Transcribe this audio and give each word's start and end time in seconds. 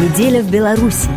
Неделя 0.00 0.42
в 0.42 0.50
Беларуси. 0.50 1.10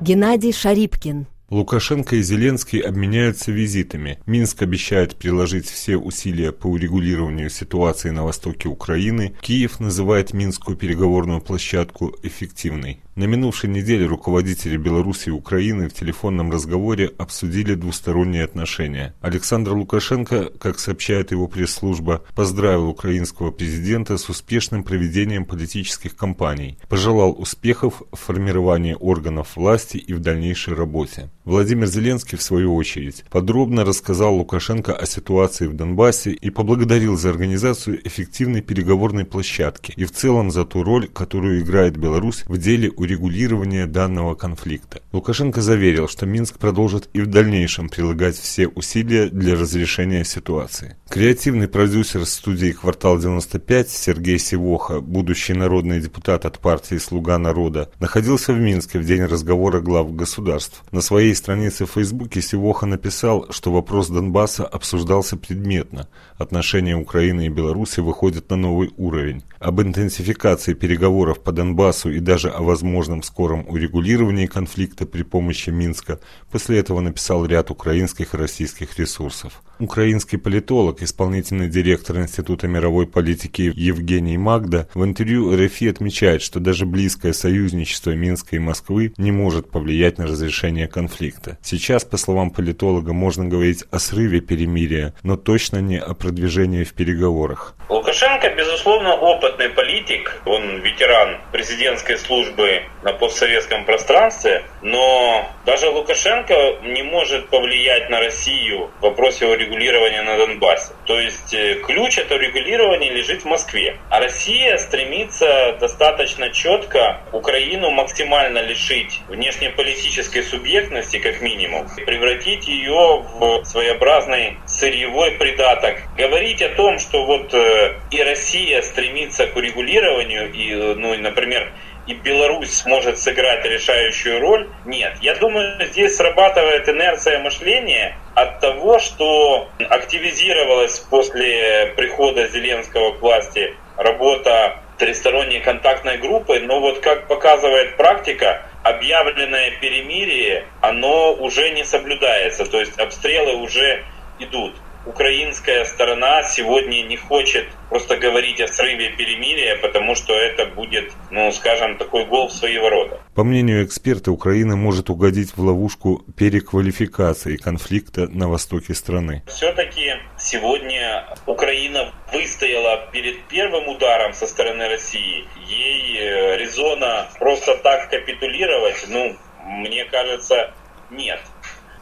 Геннадий 0.00 0.50
Шарипкин. 0.50 1.26
Лукашенко 1.50 2.16
и 2.16 2.22
Зеленский 2.22 2.78
обменяются 2.78 3.52
визитами. 3.52 4.18
Минск 4.24 4.62
обещает 4.62 5.14
приложить 5.14 5.66
все 5.68 5.98
усилия 5.98 6.52
по 6.52 6.68
урегулированию 6.68 7.50
ситуации 7.50 8.08
на 8.08 8.24
востоке 8.24 8.70
Украины. 8.70 9.34
Киев 9.42 9.78
называет 9.78 10.32
Минскую 10.32 10.74
переговорную 10.74 11.42
площадку 11.42 12.16
эффективной. 12.22 13.02
На 13.18 13.24
минувшей 13.24 13.68
неделе 13.68 14.06
руководители 14.06 14.76
Беларуси 14.76 15.30
и 15.30 15.32
Украины 15.32 15.88
в 15.88 15.92
телефонном 15.92 16.52
разговоре 16.52 17.10
обсудили 17.18 17.74
двусторонние 17.74 18.44
отношения. 18.44 19.12
Александр 19.20 19.72
Лукашенко, 19.72 20.52
как 20.60 20.78
сообщает 20.78 21.32
его 21.32 21.48
пресс-служба, 21.48 22.22
поздравил 22.36 22.88
украинского 22.88 23.50
президента 23.50 24.18
с 24.18 24.28
успешным 24.28 24.84
проведением 24.84 25.46
политических 25.46 26.14
кампаний, 26.14 26.78
пожелал 26.88 27.34
успехов 27.36 28.02
в 28.12 28.16
формировании 28.16 28.96
органов 28.96 29.56
власти 29.56 29.96
и 29.96 30.14
в 30.14 30.20
дальнейшей 30.20 30.74
работе. 30.74 31.28
Владимир 31.44 31.88
Зеленский, 31.88 32.38
в 32.38 32.42
свою 32.42 32.76
очередь, 32.76 33.24
подробно 33.30 33.84
рассказал 33.84 34.36
Лукашенко 34.36 34.94
о 34.94 35.06
ситуации 35.06 35.66
в 35.66 35.74
Донбассе 35.74 36.30
и 36.30 36.50
поблагодарил 36.50 37.16
за 37.16 37.30
организацию 37.30 38.06
эффективной 38.06 38.60
переговорной 38.60 39.24
площадки 39.24 39.92
и 39.96 40.04
в 40.04 40.12
целом 40.12 40.52
за 40.52 40.64
ту 40.64 40.84
роль, 40.84 41.08
которую 41.08 41.62
играет 41.62 41.96
Беларусь 41.96 42.44
в 42.46 42.58
деле 42.58 42.90
урегулирования 42.90 43.07
урегулирования 43.08 43.86
данного 43.86 44.34
конфликта. 44.34 45.00
Лукашенко 45.12 45.62
заверил, 45.62 46.08
что 46.08 46.26
Минск 46.26 46.58
продолжит 46.58 47.08
и 47.14 47.22
в 47.22 47.26
дальнейшем 47.26 47.88
прилагать 47.88 48.36
все 48.36 48.68
усилия 48.68 49.28
для 49.30 49.54
разрешения 49.54 50.24
ситуации. 50.24 50.96
Креативный 51.08 51.68
продюсер 51.68 52.26
студии 52.26 52.72
«Квартал 52.72 53.18
95» 53.18 53.88
Сергей 53.88 54.38
Сивоха, 54.38 55.00
будущий 55.00 55.54
народный 55.54 56.00
депутат 56.00 56.44
от 56.44 56.58
партии 56.58 56.98
«Слуга 56.98 57.38
народа», 57.38 57.90
находился 57.98 58.52
в 58.52 58.58
Минске 58.58 58.98
в 58.98 59.06
день 59.06 59.24
разговора 59.24 59.80
глав 59.80 60.14
государств. 60.14 60.82
На 60.92 61.00
своей 61.00 61.34
странице 61.34 61.86
в 61.86 61.92
Фейсбуке 61.92 62.42
Сивоха 62.42 62.84
написал, 62.84 63.46
что 63.50 63.72
вопрос 63.72 64.08
Донбасса 64.08 64.66
обсуждался 64.66 65.38
предметно. 65.38 66.08
Отношения 66.36 66.94
Украины 66.94 67.46
и 67.46 67.48
Беларуси 67.48 68.00
выходят 68.00 68.50
на 68.50 68.56
новый 68.56 68.90
уровень. 68.98 69.42
Об 69.60 69.80
интенсификации 69.80 70.74
переговоров 70.74 71.40
по 71.40 71.52
Донбассу 71.52 72.10
и 72.10 72.20
даже 72.20 72.50
о 72.50 72.62
возможности 72.62 72.97
возможном 72.98 73.22
скором 73.22 73.64
урегулировании 73.68 74.46
конфликта 74.46 75.06
при 75.06 75.22
помощи 75.22 75.70
Минска, 75.70 76.18
после 76.50 76.80
этого 76.80 77.00
написал 77.00 77.46
ряд 77.46 77.70
украинских 77.70 78.34
и 78.34 78.36
российских 78.36 78.98
ресурсов. 78.98 79.62
Украинский 79.78 80.38
политолог, 80.38 81.02
исполнительный 81.02 81.68
директор 81.68 82.16
Института 82.18 82.66
мировой 82.66 83.06
политики 83.06 83.72
Евгений 83.76 84.36
Магда 84.36 84.88
в 84.94 85.04
интервью 85.04 85.54
РФИ 85.54 85.86
отмечает, 85.86 86.42
что 86.42 86.58
даже 86.58 86.84
близкое 86.84 87.32
союзничество 87.32 88.10
Минска 88.10 88.56
и 88.56 88.58
Москвы 88.58 89.12
не 89.16 89.30
может 89.30 89.70
повлиять 89.70 90.18
на 90.18 90.26
разрешение 90.26 90.88
конфликта. 90.88 91.58
Сейчас, 91.62 92.04
по 92.04 92.16
словам 92.16 92.50
политолога, 92.50 93.12
можно 93.12 93.44
говорить 93.44 93.84
о 93.92 94.00
срыве 94.00 94.40
перемирия, 94.40 95.14
но 95.22 95.36
точно 95.36 95.78
не 95.80 96.00
о 96.00 96.14
продвижении 96.14 96.82
в 96.82 96.92
переговорах. 96.94 97.76
Лукашенко, 97.88 98.52
безусловно, 98.56 99.14
опытный 99.14 99.68
политик, 99.68 100.42
он 100.44 100.80
ветеран 100.82 101.38
президентской 101.52 102.18
службы 102.18 102.77
на 103.02 103.12
постсоветском 103.12 103.84
пространстве, 103.84 104.64
но 104.82 105.48
даже 105.64 105.88
Лукашенко 105.88 106.76
не 106.82 107.02
может 107.02 107.48
повлиять 107.48 108.10
на 108.10 108.20
Россию 108.20 108.90
в 108.98 109.02
вопросе 109.02 109.46
урегулирования 109.46 110.22
на 110.22 110.36
Донбассе. 110.36 110.92
То 111.06 111.18
есть 111.18 111.54
э, 111.54 111.74
ключ 111.84 112.18
этого 112.18 112.38
регулирования 112.38 113.10
лежит 113.10 113.42
в 113.42 113.44
Москве. 113.44 113.96
А 114.10 114.20
Россия 114.20 114.76
стремится 114.78 115.76
достаточно 115.80 116.50
четко 116.50 117.20
Украину 117.32 117.90
максимально 117.90 118.58
лишить 118.58 119.20
внешнеполитической 119.28 120.42
субъектности, 120.42 121.18
как 121.18 121.40
минимум, 121.40 121.88
превратить 122.06 122.68
ее 122.68 123.24
в 123.38 123.64
своеобразный 123.64 124.56
сырьевой 124.66 125.32
придаток. 125.32 125.96
Говорить 126.16 126.62
о 126.62 126.68
том, 126.70 126.98
что 126.98 127.24
вот 127.24 127.52
э, 127.54 127.94
и 128.10 128.22
Россия 128.22 128.82
стремится 128.82 129.46
к 129.46 129.56
урегулированию, 129.56 130.52
и, 130.52 130.72
э, 130.72 130.94
ну, 130.94 131.16
например, 131.18 131.72
и 132.08 132.14
Беларусь 132.14 132.72
сможет 132.72 133.18
сыграть 133.18 133.64
решающую 133.66 134.40
роль. 134.40 134.68
Нет, 134.86 135.18
я 135.20 135.34
думаю, 135.34 135.86
здесь 135.86 136.16
срабатывает 136.16 136.88
инерция 136.88 137.38
мышления 137.38 138.16
от 138.34 138.60
того, 138.60 138.98
что 138.98 139.68
активизировалась 139.78 140.98
после 141.00 141.92
прихода 141.96 142.48
Зеленского 142.48 143.12
к 143.12 143.20
власти 143.20 143.76
работа 143.98 144.80
тристоронней 144.96 145.60
контактной 145.60 146.16
группы, 146.16 146.60
но 146.60 146.80
вот 146.80 147.00
как 147.00 147.28
показывает 147.28 147.96
практика, 147.96 148.62
объявленное 148.82 149.72
перемирие, 149.78 150.64
оно 150.80 151.34
уже 151.34 151.70
не 151.70 151.84
соблюдается, 151.84 152.64
то 152.64 152.80
есть 152.80 152.98
обстрелы 152.98 153.56
уже 153.56 154.04
идут 154.38 154.74
украинская 155.06 155.84
сторона 155.84 156.42
сегодня 156.42 157.02
не 157.02 157.16
хочет 157.16 157.66
просто 157.88 158.16
говорить 158.16 158.60
о 158.60 158.68
срыве 158.68 159.10
перемирия, 159.10 159.76
потому 159.76 160.14
что 160.14 160.34
это 160.34 160.66
будет, 160.66 161.12
ну, 161.30 161.50
скажем, 161.52 161.96
такой 161.96 162.26
гол 162.26 162.48
в 162.48 162.52
свои 162.52 162.78
ворота. 162.78 163.20
По 163.34 163.44
мнению 163.44 163.84
эксперта, 163.84 164.30
Украина 164.30 164.76
может 164.76 165.10
угодить 165.10 165.56
в 165.56 165.60
ловушку 165.60 166.24
переквалификации 166.36 167.56
конфликта 167.56 168.28
на 168.28 168.48
востоке 168.48 168.94
страны. 168.94 169.42
Все-таки 169.46 170.14
сегодня 170.38 171.26
Украина 171.46 172.12
выстояла 172.32 173.08
перед 173.12 173.42
первым 173.48 173.88
ударом 173.88 174.34
со 174.34 174.46
стороны 174.46 174.88
России. 174.88 175.46
Ей 175.66 176.18
э, 176.18 176.56
резона 176.58 177.28
просто 177.38 177.76
так 177.76 178.10
капитулировать, 178.10 179.06
ну, 179.08 179.36
мне 179.64 180.04
кажется, 180.04 180.74
нет. 181.10 181.40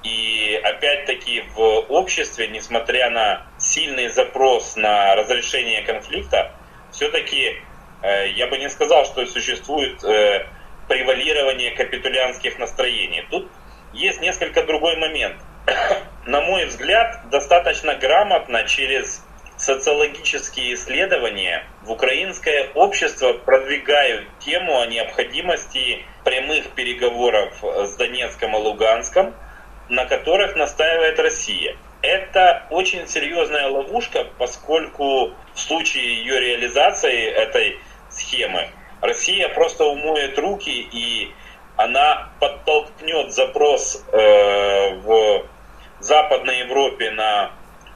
И 0.06 0.60
опять-таки 0.62 1.42
в 1.56 1.60
обществе, 1.88 2.46
несмотря 2.46 3.10
на 3.10 3.46
сильный 3.58 4.06
запрос 4.06 4.76
на 4.76 5.16
разрешение 5.16 5.82
конфликта, 5.82 6.52
все-таки 6.92 7.56
э, 8.02 8.28
я 8.28 8.46
бы 8.46 8.56
не 8.58 8.70
сказал, 8.70 9.04
что 9.04 9.26
существует 9.26 10.04
э, 10.04 10.46
превалирование 10.86 11.72
капитулянских 11.72 12.56
настроений. 12.60 13.26
Тут 13.30 13.50
есть 13.92 14.20
несколько 14.20 14.62
другой 14.62 14.96
момент. 14.96 15.42
На 16.26 16.40
мой 16.40 16.66
взгляд, 16.66 17.28
достаточно 17.30 17.96
грамотно 17.96 18.62
через 18.62 19.24
социологические 19.56 20.74
исследования 20.74 21.64
в 21.82 21.90
украинское 21.90 22.68
общество 22.74 23.32
продвигают 23.32 24.28
тему 24.38 24.78
о 24.78 24.86
необходимости 24.86 26.04
прямых 26.24 26.70
переговоров 26.76 27.54
с 27.64 27.96
Донецком 27.96 28.54
и 28.54 28.60
Луганском– 28.60 29.34
на 29.88 30.06
которых 30.06 30.56
настаивает 30.56 31.18
Россия. 31.18 31.76
Это 32.02 32.66
очень 32.70 33.06
серьезная 33.08 33.68
ловушка, 33.68 34.26
поскольку 34.38 35.32
в 35.54 35.58
случае 35.58 36.18
ее 36.18 36.40
реализации 36.40 37.26
этой 37.26 37.78
схемы 38.10 38.68
Россия 39.00 39.48
просто 39.48 39.84
умоет 39.84 40.38
руки 40.38 40.70
и 40.70 41.32
она 41.76 42.30
подтолкнет 42.40 43.32
запрос 43.32 44.04
э, 44.10 44.94
в 44.96 45.46
Западной 46.00 46.60
Европе 46.60 47.10
на 47.10 47.50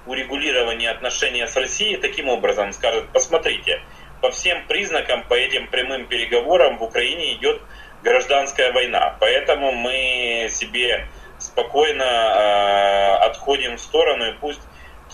урегулирование 0.07 0.91
отношений 0.91 1.47
с 1.47 1.57
Россией 1.57 1.97
таким 1.97 2.29
образом 2.29 2.73
скажет, 2.73 3.09
посмотрите, 3.13 3.81
по 4.21 4.31
всем 4.31 4.67
признакам, 4.67 5.25
по 5.25 5.35
этим 5.35 5.67
прямым 5.69 6.07
переговорам 6.07 6.79
в 6.79 6.83
Украине 6.83 7.35
идет 7.35 7.63
гражданская 8.03 8.73
война. 8.73 9.17
Поэтому 9.19 9.73
мы 9.73 10.49
себе 10.51 11.07
спокойно 11.41 12.05
э, 12.05 13.27
отходим 13.27 13.77
в 13.77 13.81
сторону, 13.81 14.25
и 14.25 14.39
пусть 14.41 14.61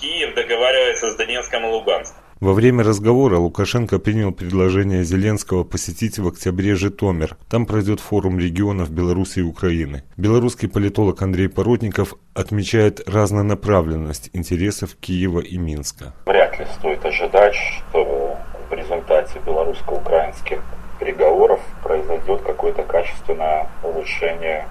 Киев 0.01 0.35
договаривается 0.35 1.11
с 1.11 1.17
Донецком 1.17 1.65
и 1.65 1.69
Луганском. 1.69 2.23
Во 2.39 2.53
время 2.53 2.85
разговора 2.85 3.39
Лукашенко 3.39 3.99
принял 3.99 4.31
предложение 4.31 5.05
Зеленского 5.05 5.65
посетить 5.65 6.19
в 6.19 6.29
октябре 6.29 6.75
Житомир. 6.75 7.39
Там 7.49 7.65
пройдет 7.65 7.99
форум 7.99 8.39
регионов 8.39 8.91
Беларуси 8.91 9.39
и 9.39 9.43
Украины. 9.43 10.03
Белорусский 10.19 10.69
политолог 10.69 11.23
Андрей 11.23 11.49
Поротников 11.49 12.13
отмечает 12.35 13.01
разнонаправленность 13.09 14.29
интересов 14.35 14.97
Киева 15.01 15.41
и 15.41 15.57
Минска. 15.57 16.13
Вряд 16.27 16.59
ли 16.59 16.67
стоит 16.79 17.03
ожидать, 17.07 17.55
что 17.55 18.37
в 18.69 18.75
результате 18.75 19.41
белорусско-украинских 19.47 20.61
переговоров 21.01 21.61
произойдет 21.83 22.43
какое-то 22.43 22.83
качественное 22.83 23.71
улучшение 23.83 24.67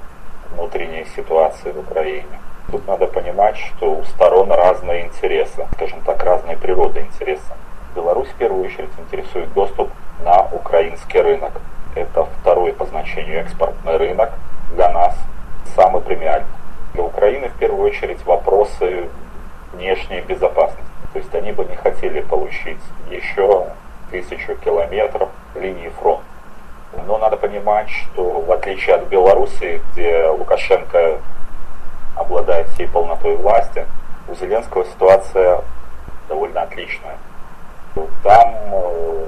внутренней 0.51 1.05
ситуации 1.15 1.71
в 1.71 1.79
Украине. 1.79 2.39
Тут 2.71 2.87
надо 2.87 3.07
понимать, 3.07 3.57
что 3.57 3.91
у 3.91 4.03
сторон 4.03 4.51
разные 4.51 5.05
интересы, 5.05 5.67
скажем 5.73 6.01
так, 6.01 6.23
разные 6.23 6.57
природы 6.57 7.01
интереса. 7.01 7.55
Беларусь 7.95 8.27
в 8.29 8.35
первую 8.35 8.65
очередь 8.65 8.89
интересует 8.97 9.53
доступ 9.53 9.89
на 10.23 10.47
украинский 10.51 11.21
рынок. 11.21 11.53
Это 11.95 12.27
второй 12.41 12.73
по 12.73 12.85
значению 12.85 13.39
экспортный 13.39 13.97
рынок 13.97 14.31
для 14.73 14.91
нас, 14.91 15.15
самый 15.75 16.01
премиальный. 16.01 16.47
Для 16.93 17.03
Украины 17.03 17.49
в 17.49 17.57
первую 17.57 17.89
очередь 17.89 18.25
вопросы 18.25 19.07
внешней 19.73 20.21
безопасности. 20.21 20.83
То 21.13 21.19
есть 21.19 21.33
они 21.35 21.51
бы 21.51 21.65
не 21.65 21.75
хотели 21.75 22.21
получить 22.21 22.81
еще 23.09 23.67
тысячу 24.11 24.55
километров 24.55 25.29
линии 25.55 25.89
фронта. 25.89 26.23
Но 27.05 27.17
надо 27.17 27.37
понимать, 27.37 27.89
что 27.89 28.41
в 28.41 28.51
отличие 28.51 28.95
от 28.95 29.07
Беларуси, 29.07 29.81
где 29.91 30.27
Лукашенко 30.27 31.19
обладает 32.15 32.69
всей 32.69 32.87
полнотой 32.87 33.35
власти, 33.35 33.85
у 34.27 34.35
Зеленского 34.35 34.85
ситуация 34.85 35.61
довольно 36.27 36.61
отличная. 36.63 37.17
Там 38.23 38.55
э, 38.71 39.25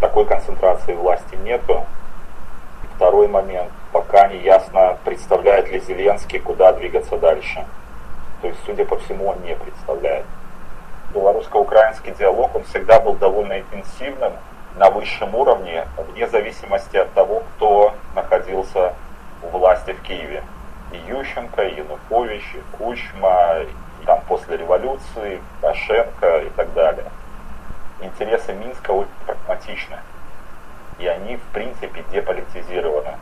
такой 0.00 0.24
концентрации 0.24 0.94
власти 0.94 1.36
нету. 1.36 1.84
Второй 2.96 3.28
момент. 3.28 3.70
Пока 3.92 4.28
не 4.28 4.38
ясно, 4.38 4.96
представляет 5.04 5.70
ли 5.70 5.80
Зеленский, 5.80 6.38
куда 6.38 6.72
двигаться 6.72 7.16
дальше. 7.16 7.64
То 8.40 8.48
есть, 8.48 8.60
судя 8.64 8.84
по 8.84 8.98
всему, 8.98 9.28
он 9.28 9.42
не 9.42 9.54
представляет. 9.54 10.24
Белорусско-украинский 11.12 12.12
диалог, 12.12 12.54
он 12.54 12.62
всегда 12.64 13.00
был 13.00 13.14
довольно 13.14 13.58
интенсивным 13.60 14.32
на 14.76 14.90
высшем 14.90 15.34
уровне, 15.34 15.86
вне 15.96 16.26
зависимости 16.26 16.96
от 16.96 17.12
того, 17.12 17.42
кто 17.56 17.94
находился 18.14 18.94
у 19.42 19.48
власти 19.48 19.92
в 19.92 20.02
Киеве. 20.02 20.42
И 20.92 20.96
Ющенко, 20.96 21.62
и 21.62 21.76
Янукович, 21.76 22.42
и 22.54 22.76
Кучма, 22.76 23.60
и 23.60 24.06
там 24.06 24.20
после 24.26 24.56
революции, 24.56 25.40
Порошенко 25.60 26.38
и 26.38 26.50
так 26.50 26.72
далее. 26.74 27.06
Интересы 28.00 28.52
Минска 28.54 28.90
очень 28.90 29.10
прагматичны. 29.26 29.98
И 30.98 31.06
они, 31.06 31.36
в 31.36 31.42
принципе, 31.52 32.04
деполитизированы. 32.10 33.14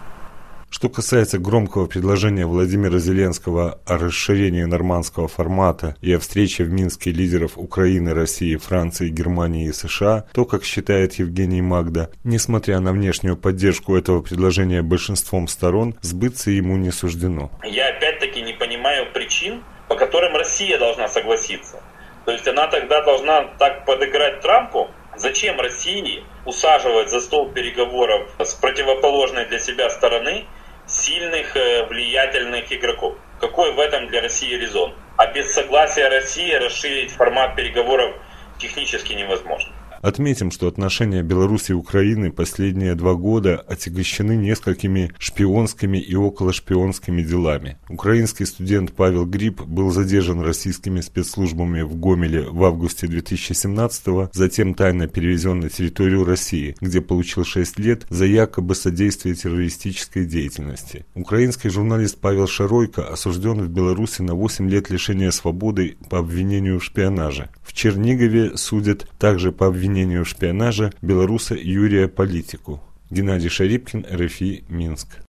Что 0.78 0.88
касается 0.88 1.40
громкого 1.40 1.86
предложения 1.86 2.46
Владимира 2.46 2.98
Зеленского 2.98 3.80
о 3.84 3.98
расширении 3.98 4.62
нормандского 4.62 5.26
формата 5.26 5.96
и 6.00 6.12
о 6.12 6.20
встрече 6.20 6.62
в 6.62 6.70
Минске 6.70 7.10
лидеров 7.10 7.58
Украины, 7.58 8.14
России, 8.14 8.54
Франции, 8.54 9.08
Германии 9.08 9.66
и 9.66 9.72
США, 9.72 10.26
то, 10.32 10.44
как 10.44 10.62
считает 10.62 11.14
Евгений 11.14 11.62
Магда, 11.62 12.10
несмотря 12.22 12.78
на 12.78 12.92
внешнюю 12.92 13.36
поддержку 13.36 13.96
этого 13.96 14.22
предложения 14.22 14.82
большинством 14.82 15.48
сторон, 15.48 15.96
сбыться 16.00 16.52
ему 16.52 16.76
не 16.76 16.92
суждено. 16.92 17.50
Я 17.64 17.88
опять-таки 17.88 18.40
не 18.40 18.52
понимаю 18.52 19.12
причин, 19.12 19.64
по 19.88 19.96
которым 19.96 20.36
Россия 20.36 20.78
должна 20.78 21.08
согласиться. 21.08 21.82
То 22.24 22.30
есть 22.30 22.46
она 22.46 22.68
тогда 22.68 23.02
должна 23.02 23.48
так 23.58 23.84
подыграть 23.84 24.42
Трампу, 24.42 24.86
Зачем 25.18 25.58
России 25.58 26.22
усаживать 26.44 27.10
за 27.10 27.20
стол 27.20 27.50
переговоров 27.50 28.30
с 28.38 28.54
противоположной 28.54 29.46
для 29.46 29.58
себя 29.58 29.90
стороны 29.90 30.46
сильных, 30.88 31.56
э, 31.56 31.86
влиятельных 31.86 32.72
игроков. 32.72 33.14
Какой 33.40 33.72
в 33.72 33.78
этом 33.78 34.08
для 34.08 34.22
России 34.22 34.54
резон? 34.54 34.94
А 35.16 35.26
без 35.26 35.52
согласия 35.52 36.08
России 36.08 36.52
расширить 36.52 37.12
формат 37.12 37.54
переговоров 37.54 38.16
технически 38.58 39.12
невозможно. 39.12 39.72
Отметим, 40.00 40.50
что 40.50 40.68
отношения 40.68 41.22
Беларуси 41.22 41.72
и 41.72 41.74
Украины 41.74 42.30
последние 42.30 42.94
два 42.94 43.14
года 43.14 43.56
отягощены 43.56 44.36
несколькими 44.36 45.12
шпионскими 45.18 45.98
и 45.98 46.14
околошпионскими 46.14 47.22
делами. 47.22 47.78
Украинский 47.88 48.46
студент 48.46 48.92
Павел 48.92 49.26
Гриб 49.26 49.62
был 49.62 49.90
задержан 49.90 50.40
российскими 50.40 51.00
спецслужбами 51.00 51.82
в 51.82 51.96
Гомеле 51.96 52.42
в 52.42 52.62
августе 52.64 53.06
2017 53.06 54.30
затем 54.32 54.74
тайно 54.74 55.08
перевезен 55.08 55.60
на 55.60 55.68
территорию 55.68 56.24
России, 56.24 56.76
где 56.80 57.00
получил 57.00 57.44
6 57.44 57.78
лет 57.78 58.06
за 58.08 58.26
якобы 58.26 58.74
содействие 58.74 59.34
террористической 59.34 60.24
деятельности. 60.24 61.04
Украинский 61.14 61.70
журналист 61.70 62.18
Павел 62.20 62.46
Шаройко 62.46 63.04
осужден 63.04 63.60
в 63.62 63.68
Беларуси 63.68 64.22
на 64.22 64.34
8 64.34 64.70
лет 64.70 64.90
лишения 64.90 65.30
свободы 65.30 65.96
по 66.08 66.18
обвинению 66.18 66.78
в 66.78 66.84
шпионаже. 66.84 67.50
В 67.62 67.72
Чернигове 67.72 68.56
судят 68.56 69.08
также 69.18 69.52
по 69.52 69.66
обвинению 69.66 69.87
обвинению 69.88 70.24
в 70.24 70.28
шпионаже 70.28 70.92
белоруса 71.00 71.54
Юрия 71.54 72.08
Политику. 72.08 72.82
Геннадий 73.08 73.48
Шарипкин, 73.48 74.04
РФИ, 74.12 74.64
Минск. 74.68 75.22